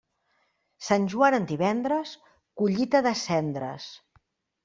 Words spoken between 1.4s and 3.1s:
divendres, collita